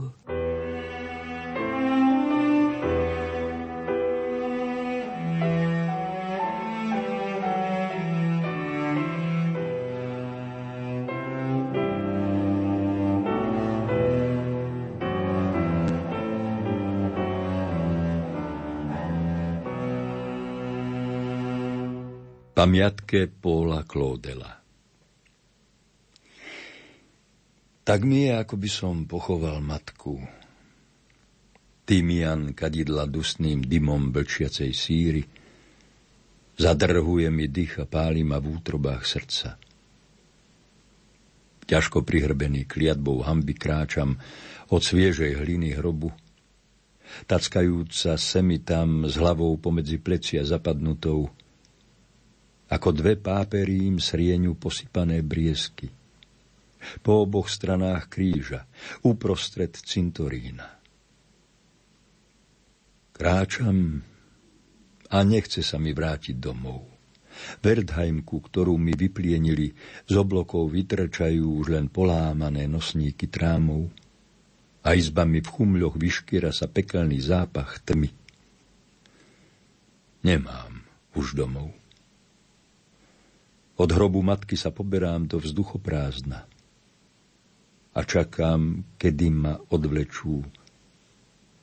Pamiatke 22.54 23.28
Póla 23.28 23.84
Klódela 23.84 24.63
Tak 27.84 28.00
mi 28.08 28.32
je, 28.32 28.40
ako 28.40 28.56
by 28.56 28.70
som 28.72 28.96
pochoval 29.04 29.60
matku. 29.60 30.24
Tymian 31.84 32.56
kadidla 32.56 33.04
dusným 33.04 33.60
dymom 33.60 34.08
blčiacej 34.16 34.72
síry, 34.72 35.24
zadrhuje 36.56 37.28
mi 37.28 37.52
dých 37.52 37.84
a 37.84 37.86
páli 37.86 38.24
ma 38.24 38.40
v 38.40 38.56
útrobách 38.56 39.04
srdca. 39.04 39.60
Ťažko 41.68 42.08
prihrbený 42.08 42.64
kliatbou 42.72 43.20
hamby 43.28 43.52
kráčam 43.52 44.16
od 44.72 44.80
sviežej 44.80 45.44
hliny 45.44 45.76
hrobu, 45.76 46.08
tackajúca 47.28 48.16
semi 48.16 48.64
tam 48.64 49.04
s 49.04 49.20
hlavou 49.20 49.60
pomedzi 49.60 50.00
plecia 50.00 50.48
zapadnutou, 50.48 51.28
ako 52.72 52.90
dve 52.96 53.20
páperím 53.20 54.00
srieňu 54.00 54.56
posypané 54.56 55.20
briesky. 55.20 55.92
Po 57.02 57.24
oboch 57.24 57.48
stranách 57.48 58.12
kríža, 58.12 58.68
uprostred 59.04 59.74
cintorína. 59.76 60.80
Kráčam 63.14 64.02
a 65.14 65.18
nechce 65.22 65.62
sa 65.62 65.78
mi 65.78 65.94
vrátiť 65.94 66.36
domov. 66.42 66.90
Verdheimku, 67.62 68.42
ktorú 68.42 68.78
mi 68.78 68.94
vyplienili, 68.94 69.74
z 70.06 70.14
oblokov 70.18 70.70
vytrčajú 70.70 71.62
už 71.62 71.74
len 71.74 71.90
polámané 71.90 72.70
nosníky 72.70 73.30
trámov 73.30 73.90
a 74.86 74.94
izbami 74.94 75.42
v 75.42 75.50
chumľoch 75.50 75.96
vyškyra 75.98 76.54
sa 76.54 76.70
pekelný 76.70 77.18
zápach 77.22 77.82
tmy. 77.82 78.12
Nemám 80.24 80.86
už 81.18 81.38
domov. 81.38 81.74
Od 83.74 83.90
hrobu 83.90 84.22
matky 84.22 84.54
sa 84.54 84.70
poberám 84.70 85.26
do 85.26 85.42
vzduchoprázdna 85.42 86.46
a 87.94 88.00
čakám, 88.02 88.94
kedy 88.98 89.28
ma 89.30 89.54
odvlečú 89.58 90.42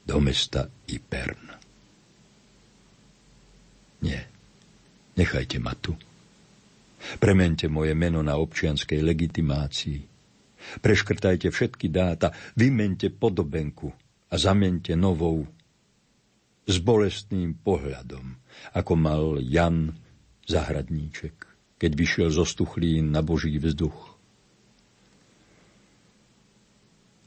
do 0.07 0.17
mesta 0.23 0.71
Ipern. 0.87 1.45
Nie, 4.01 4.31
Nechajte 5.21 5.61
ma 5.61 5.77
tu. 5.77 5.93
Premente 7.21 7.69
moje 7.69 7.93
meno 7.93 8.25
na 8.25 8.41
občianskej 8.41 9.05
legitimácii. 9.05 10.01
Preškrtajte 10.81 11.53
všetky 11.53 11.93
dáta, 11.93 12.33
vymente 12.57 13.13
podobenku 13.13 13.93
a 14.33 14.35
zamente 14.41 14.97
novou 14.97 15.45
s 16.65 16.77
bolestným 16.81 17.57
pohľadom, 17.61 18.37
ako 18.77 18.93
mal 18.97 19.25
Jan 19.45 19.93
Zahradníček, 20.49 21.37
keď 21.77 21.91
vyšiel 21.97 22.29
zo 22.33 22.45
stuchlín 22.49 23.13
na 23.13 23.21
Boží 23.21 23.57
vzduch. 23.61 24.20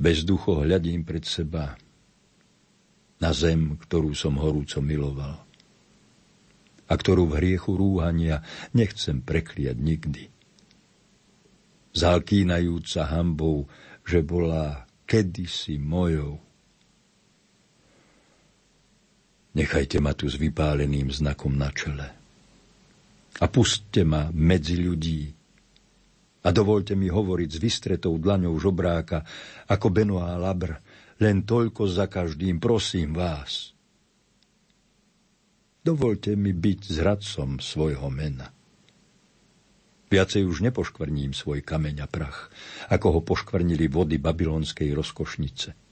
Bezducho 0.03 0.67
hľadím 0.67 1.07
pred 1.07 1.23
seba 1.23 1.79
na 3.23 3.31
zem, 3.31 3.79
ktorú 3.79 4.11
som 4.11 4.35
horúco 4.35 4.83
miloval 4.83 5.39
a 6.83 6.93
ktorú 6.93 7.31
v 7.31 7.33
hriechu 7.39 7.79
rúhania 7.79 8.43
nechcem 8.75 9.23
prekliať 9.23 9.77
nikdy. 9.79 10.23
Zalkínajúca 11.95 13.07
hambou, 13.07 13.71
že 14.03 14.19
bola 14.19 14.83
kedysi 15.07 15.79
mojou. 15.79 16.41
Nechajte 19.55 20.01
ma 20.01 20.11
tu 20.17 20.27
s 20.27 20.35
vypáleným 20.35 21.13
znakom 21.13 21.55
na 21.55 21.69
čele. 21.69 22.09
A 23.39 23.45
puste 23.49 24.01
ma 24.01 24.33
medzi 24.33 24.81
ľudí. 24.81 25.29
A 26.43 26.51
dovolte 26.51 26.93
mi 26.99 27.08
hovoriť 27.08 27.49
s 27.56 27.58
vystretou 27.60 28.19
dlaňou 28.19 28.60
žobráka, 28.60 29.23
ako 29.71 29.88
Benoá 29.88 30.36
Labr, 30.36 30.75
len 31.23 31.47
toľko 31.47 31.88
za 31.88 32.12
každým, 32.12 32.60
prosím 32.60 33.15
vás. 33.15 33.71
Dovolte 35.84 36.36
mi 36.39 36.56
byť 36.56 36.79
zradcom 36.79 37.60
svojho 37.60 38.08
mena. 38.08 38.51
Viacej 40.08 40.45
už 40.45 40.63
nepoškvrním 40.69 41.34
svoj 41.34 41.65
kameň 41.65 42.06
a 42.06 42.08
prach, 42.08 42.53
ako 42.88 43.17
ho 43.17 43.19
poškvrnili 43.25 43.89
vody 43.89 44.21
babylonskej 44.21 44.93
rozkošnice. 44.93 45.83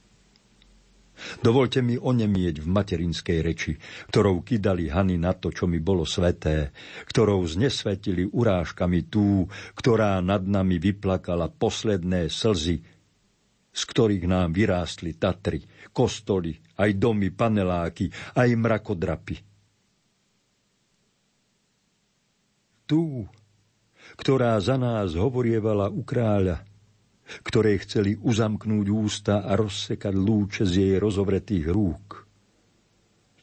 Dovolte 1.40 1.84
mi 1.86 1.98
onemieť 1.98 2.64
v 2.64 2.68
materinskej 2.68 3.40
reči, 3.42 3.74
ktorou 4.10 4.42
kydali 4.42 4.90
hany 4.90 5.18
na 5.18 5.34
to, 5.38 5.54
čo 5.54 5.66
mi 5.70 5.78
bolo 5.80 6.06
sveté, 6.08 6.74
ktorou 7.10 7.44
znesvetili 7.46 8.26
urážkami 8.28 9.10
tú, 9.10 9.46
ktorá 9.78 10.20
nad 10.20 10.44
nami 10.46 10.78
vyplakala 10.82 11.50
posledné 11.52 12.30
slzy, 12.32 12.82
z 13.72 13.82
ktorých 13.88 14.28
nám 14.28 14.52
vyrástli 14.52 15.16
Tatry, 15.16 15.64
kostoly, 15.96 16.60
aj 16.76 16.92
domy, 17.00 17.32
paneláky, 17.32 18.12
aj 18.36 18.50
mrakodrapy. 18.60 19.36
Tú, 22.84 23.24
ktorá 24.20 24.60
za 24.60 24.76
nás 24.76 25.16
hovorievala 25.16 25.88
u 25.88 26.04
kráľa, 26.04 26.68
ktoré 27.40 27.80
chceli 27.80 28.20
uzamknúť 28.20 28.88
ústa 28.92 29.36
a 29.48 29.56
rozsekať 29.56 30.12
lúče 30.12 30.64
z 30.68 30.74
jej 30.76 30.96
rozovretých 31.00 31.66
rúk. 31.72 32.28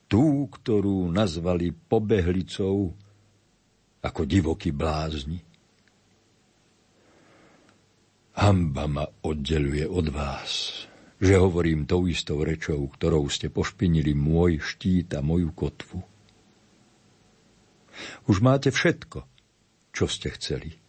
Tú, 0.09 0.49
ktorú 0.49 1.09
nazvali 1.09 1.73
pobehlicou 1.73 2.93
ako 4.05 4.23
divoký 4.25 4.73
blázni. 4.73 5.41
Hamba 8.39 8.87
ma 8.87 9.05
oddeluje 9.05 9.83
od 9.85 10.07
vás, 10.15 10.87
že 11.19 11.35
hovorím 11.35 11.91
tou 11.91 12.07
istou 12.07 12.47
rečou, 12.47 12.87
ktorou 12.87 13.27
ste 13.27 13.51
pošpinili 13.51 14.15
môj 14.15 14.63
štít 14.63 15.19
a 15.19 15.21
moju 15.21 15.51
kotvu. 15.51 15.99
Už 18.31 18.39
máte 18.39 18.71
všetko, 18.71 19.27
čo 19.91 20.07
ste 20.07 20.31
chceli 20.39 20.88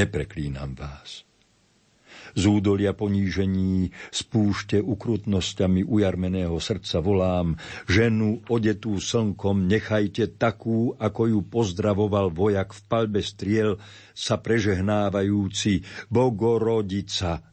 nepreklínam 0.00 0.72
vás. 0.72 1.28
Z 2.30 2.46
údolia 2.46 2.94
ponížení, 2.94 3.90
z 4.14 4.20
púšte 4.30 4.78
ukrutnosťami 4.78 5.82
ujarmeného 5.82 6.62
srdca 6.62 7.02
volám, 7.02 7.58
ženu 7.90 8.38
odetú 8.46 9.02
slnkom 9.02 9.66
nechajte 9.66 10.38
takú, 10.38 10.94
ako 10.94 11.22
ju 11.26 11.40
pozdravoval 11.42 12.30
vojak 12.30 12.70
v 12.70 12.80
palbe 12.86 13.20
striel, 13.20 13.82
sa 14.14 14.38
prežehnávajúci 14.38 15.82
Bogorodica, 16.06 17.49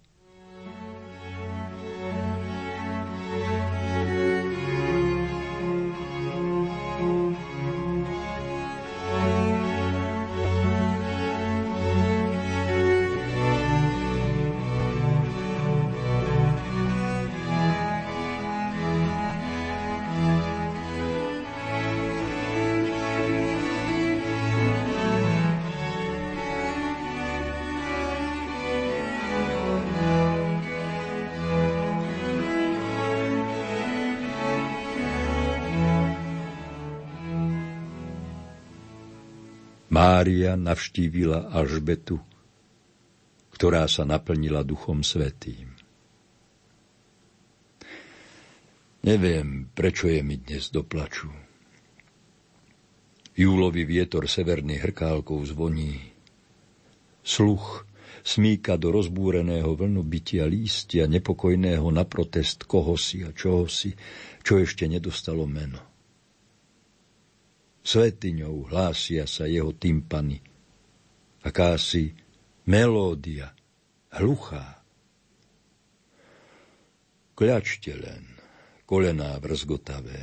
Mária 39.97 40.53
navštívila 40.53 41.49
Alžbetu, 41.49 42.21
ktorá 43.49 43.89
sa 43.89 44.05
naplnila 44.05 44.61
Duchom 44.61 45.01
Svetým. 45.01 45.73
Neviem, 49.01 49.65
prečo 49.73 50.05
je 50.05 50.21
mi 50.21 50.37
dnes 50.37 50.69
doplaču. 50.69 51.33
Júlový 53.33 53.89
vietor 53.89 54.29
severný 54.29 54.77
hrkálkou 54.77 55.41
zvoní. 55.49 55.97
Sluch 57.25 57.89
smíka 58.21 58.77
do 58.77 58.93
rozbúreného 58.93 59.73
vlnu 59.73 60.05
bytia 60.05 60.45
lístia, 60.45 61.09
nepokojného 61.09 61.89
na 61.89 62.05
protest 62.05 62.69
kohosi 62.69 63.25
a 63.25 63.33
čohosi, 63.33 63.97
čo 64.45 64.61
ešte 64.61 64.85
nedostalo 64.85 65.49
meno. 65.49 65.96
Svetiňou 67.87 68.67
hlásia 68.67 69.23
sa 69.23 69.47
jeho 69.47 69.71
tympany. 69.71 70.43
Akási 71.39 72.11
melódia, 72.67 73.55
hluchá. 74.11 74.83
Kľačte 77.31 77.95
len, 77.95 78.27
kolená 78.83 79.39
vrzgotavé. 79.39 80.19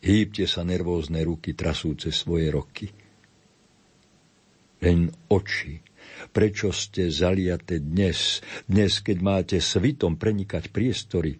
Hýbte 0.00 0.48
sa 0.48 0.64
nervózne 0.64 1.20
ruky 1.20 1.52
trasúce 1.52 2.16
svoje 2.16 2.48
roky. 2.48 2.88
Len 4.80 5.12
oči, 5.28 5.84
prečo 6.32 6.72
ste 6.72 7.12
zaliate 7.12 7.76
dnes, 7.84 8.40
dnes, 8.64 9.04
keď 9.04 9.16
máte 9.20 9.56
svitom 9.60 10.16
prenikať 10.16 10.72
priestory, 10.72 11.36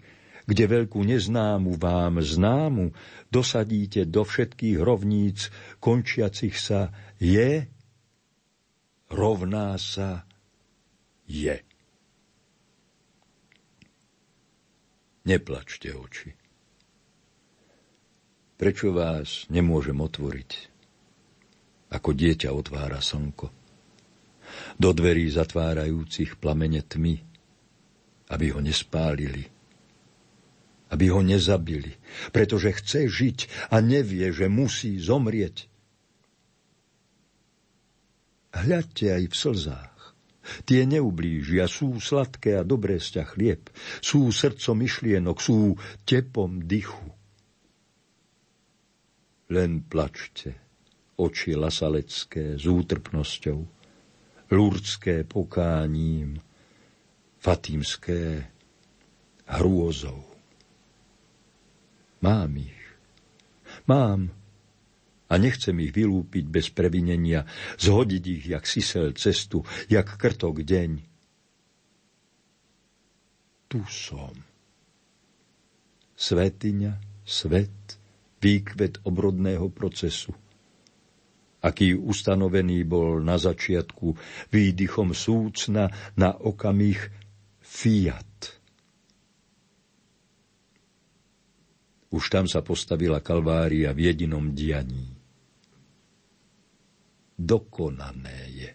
kde 0.49 0.65
veľkú 0.65 1.05
neznámu 1.05 1.77
vám 1.77 2.25
známu 2.25 2.97
dosadíte 3.29 4.09
do 4.09 4.25
všetkých 4.25 4.81
rovníc 4.81 5.53
končiacich 5.77 6.57
sa 6.57 6.89
je, 7.21 7.69
rovná 9.13 9.77
sa 9.77 10.25
je. 11.29 11.61
Neplačte 15.29 15.93
oči. 15.93 16.33
Prečo 18.57 18.89
vás 18.97 19.45
nemôžem 19.53 20.01
otvoriť, 20.01 20.51
ako 21.93 22.11
dieťa 22.17 22.49
otvára 22.57 23.05
slnko? 23.05 23.53
Do 24.81 24.97
dverí 24.97 25.29
zatvárajúcich 25.29 26.41
plamene 26.41 26.81
tmy, 26.81 27.21
aby 28.33 28.47
ho 28.49 28.65
nespálili– 28.65 29.45
aby 30.89 31.13
ho 31.13 31.21
nezabili, 31.21 31.97
pretože 32.33 32.77
chce 32.81 33.09
žiť 33.09 33.39
a 33.73 33.81
nevie, 33.85 34.33
že 34.33 34.49
musí 34.49 34.97
zomrieť. 34.97 35.69
Hľadte 38.57 39.07
aj 39.13 39.25
v 39.29 39.35
slzách. 39.37 39.97
Tie 40.65 40.89
neublížia, 40.89 41.69
sú 41.69 42.01
sladké 42.01 42.57
a 42.57 42.65
dobré 42.65 42.97
sťa 42.97 43.37
chlieb, 43.37 43.69
sú 44.01 44.33
srdcom 44.33 44.81
myšlienok, 44.81 45.37
sú 45.45 45.77
tepom 46.09 46.65
dychu. 46.65 47.13
Len 49.53 49.85
plačte, 49.85 50.57
oči 51.21 51.53
lasalecké 51.53 52.57
s 52.57 52.65
útrpnosťou, 52.65 53.61
lurdské 54.49 55.29
pokáním, 55.29 56.41
fatímské 57.37 58.49
hrôzou. 59.49 60.28
Mám 62.21 62.57
ich. 62.59 62.83
Mám 63.87 64.39
a 65.29 65.35
nechcem 65.37 65.77
ich 65.85 65.93
vylúpiť 65.93 66.45
bez 66.49 66.73
previnenia, 66.73 67.45
zhodiť 67.77 68.25
ich 68.25 68.45
jak 68.49 68.65
sisel 68.65 69.13
cestu, 69.13 69.61
jak 69.93 70.17
krtok 70.17 70.65
deň. 70.65 71.05
Tu 73.69 73.81
som. 73.85 74.33
Svetiňa, 76.17 77.23
svet, 77.29 78.01
výkvet 78.41 79.05
obrodného 79.05 79.69
procesu. 79.69 80.33
Aký 81.61 81.93
ustanovený 81.93 82.89
bol 82.89 83.21
na 83.21 83.37
začiatku 83.37 84.17
výdychom 84.49 85.13
súcna 85.13 85.93
na 86.17 86.33
okamih 86.33 86.99
fiat. 87.61 88.58
Už 92.09 92.25
tam 92.33 92.49
sa 92.49 92.65
postavila 92.65 93.21
kalvária 93.21 93.93
v 93.93 94.09
jedinom 94.09 94.57
dianí 94.57 95.19
dokonané 97.39 98.39
je. 98.51 98.71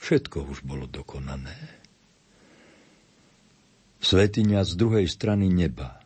Všetko 0.00 0.46
už 0.48 0.62
bolo 0.62 0.86
dokonané. 0.86 1.58
Svetiňa 4.00 4.64
z 4.64 4.72
druhej 4.78 5.06
strany 5.10 5.52
neba. 5.52 6.00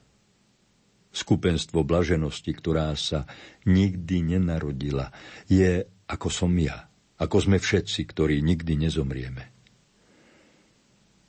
Skupenstvo 1.14 1.86
blaženosti, 1.86 2.50
ktorá 2.50 2.90
sa 2.98 3.30
nikdy 3.70 4.34
nenarodila, 4.34 5.14
je 5.46 5.86
ako 6.10 6.26
som 6.26 6.50
ja, 6.58 6.90
ako 7.22 7.38
sme 7.38 7.62
všetci, 7.62 8.02
ktorí 8.02 8.42
nikdy 8.42 8.74
nezomrieme. 8.74 9.46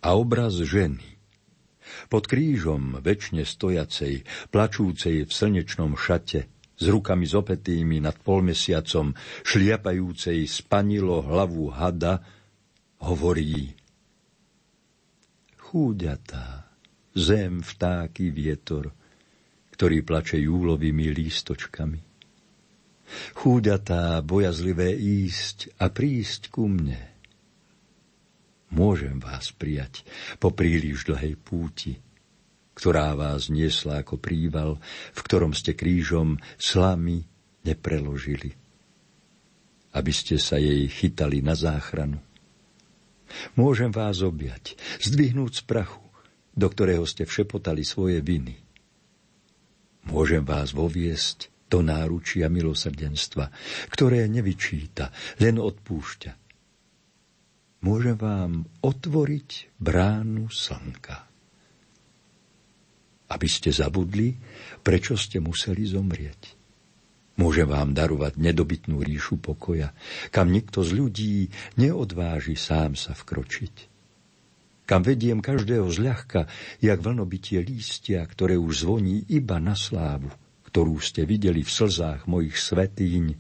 A 0.01 0.17
obraz 0.17 0.57
ženy, 0.57 1.14
pod 2.11 2.29
krížom 2.29 3.01
väčšine 3.01 3.43
stojacej, 3.43 4.27
plačúcej 4.51 5.25
v 5.25 5.31
slnečnom 5.31 5.95
šate, 5.95 6.47
s 6.75 6.85
rukami 6.91 7.23
zopetými 7.23 8.03
nad 8.03 8.19
polmesiacom, 8.19 9.15
šliapajúcej 9.47 10.43
spanilo 10.43 11.23
hlavu 11.23 11.71
hada, 11.71 12.19
hovorí 12.99 13.71
Chúďatá, 15.55 16.67
zem, 17.15 17.63
vtáky, 17.63 18.31
vietor, 18.31 18.91
ktorý 19.75 20.07
plače 20.07 20.39
júlovými 20.39 21.11
lístočkami. 21.11 21.99
Chúďatá, 23.35 24.23
bojazlivé 24.23 24.95
ísť 24.95 25.75
a 25.79 25.91
prísť 25.91 26.49
ku 26.51 26.71
mne. 26.71 27.14
Môžem 28.73 29.21
vás 29.21 29.53
prijať 29.53 30.01
po 30.41 30.49
príliš 30.49 31.05
dlhej 31.05 31.37
púti, 31.37 32.01
ktorá 32.75 33.15
vás 33.15 33.47
niesla 33.47 34.03
ako 34.03 34.19
príval, 34.19 34.81
v 35.15 35.19
ktorom 35.21 35.55
ste 35.55 35.77
krížom 35.77 36.41
slamy 36.59 37.23
nepreložili, 37.63 38.51
aby 39.95 40.11
ste 40.11 40.35
sa 40.35 40.59
jej 40.59 40.85
chytali 40.91 41.39
na 41.39 41.55
záchranu. 41.55 42.19
Môžem 43.57 43.89
vás 43.89 44.21
objať, 44.21 44.77
zdvihnúť 45.01 45.61
z 45.61 45.63
prachu, 45.65 46.03
do 46.55 46.67
ktorého 46.69 47.03
ste 47.07 47.23
všepotali 47.25 47.83
svoje 47.83 48.21
viny. 48.21 48.59
Môžem 50.05 50.45
vás 50.45 50.71
voviesť 50.71 51.49
do 51.65 51.81
náručia 51.81 52.45
milosrdenstva, 52.45 53.49
ktoré 53.89 54.29
nevyčíta, 54.29 55.09
len 55.41 55.57
odpúšťa. 55.57 56.44
Môžem 57.85 58.17
vám 58.17 58.65
otvoriť 58.81 59.77
bránu 59.77 60.49
slnka 60.49 61.35
aby 63.25 63.47
ste 63.49 63.73
zabudli, 63.73 64.37
prečo 64.85 65.17
ste 65.17 65.41
museli 65.41 65.85
zomrieť. 65.89 66.53
Môže 67.35 67.67
vám 67.67 67.91
darovať 67.91 68.39
nedobytnú 68.39 69.03
ríšu 69.03 69.41
pokoja, 69.41 69.91
kam 70.31 70.55
nikto 70.55 70.85
z 70.87 70.91
ľudí 70.95 71.35
neodváži 71.75 72.55
sám 72.55 72.95
sa 72.95 73.11
vkročiť. 73.11 73.91
Kam 74.85 75.01
vediem 75.01 75.41
každého 75.41 75.89
zľahka, 75.89 76.45
jak 76.79 77.01
vlnobytie 77.01 77.59
lístia, 77.59 78.21
ktoré 78.23 78.55
už 78.55 78.85
zvoní 78.85 79.25
iba 79.33 79.57
na 79.57 79.73
slávu, 79.73 80.29
ktorú 80.69 81.01
ste 81.01 81.25
videli 81.25 81.65
v 81.65 81.73
slzách 81.73 82.29
mojich 82.29 82.55
svetýň 82.55 83.35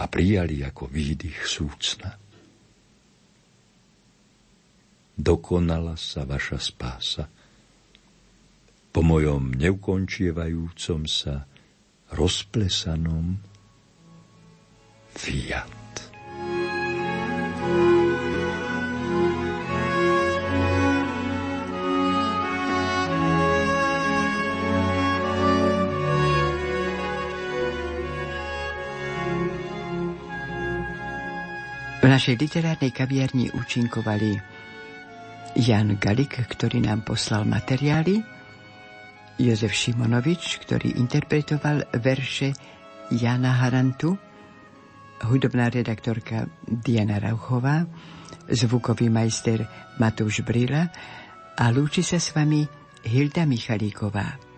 a 0.00 0.08
prijali 0.08 0.64
ako 0.64 0.88
výdych 0.88 1.44
súcna. 1.44 2.29
Dokonala 5.20 6.00
sa 6.00 6.24
vaša 6.24 6.56
spása– 6.56 7.24
po 8.90 9.06
mojom 9.06 9.54
neukončievajúcom 9.54 11.06
sa 11.06 11.46
rozplesanom 12.10 13.38
fiat. 15.14 15.78
V 32.00 32.08
našej 32.10 32.34
literárnej 32.42 32.90
kaviarni 32.90 33.54
účinkovali 33.54 34.59
Jan 35.58 35.98
Galik, 35.98 36.46
ktorý 36.46 36.84
nám 36.84 37.02
poslal 37.02 37.42
materiály, 37.46 38.22
Jozef 39.40 39.72
Šimonovič, 39.72 40.60
ktorý 40.62 41.00
interpretoval 41.00 41.88
verše 41.96 42.52
Jana 43.08 43.56
Harantu, 43.58 44.14
hudobná 45.24 45.72
redaktorka 45.72 46.44
Diana 46.64 47.16
Rauchová, 47.16 47.88
zvukový 48.52 49.08
majster 49.08 49.64
Matúš 49.96 50.44
Brila 50.44 50.88
a 51.56 51.64
lúči 51.72 52.04
sa 52.04 52.20
s 52.20 52.36
vami 52.36 52.64
Hilda 53.04 53.48
Michalíková. 53.48 54.49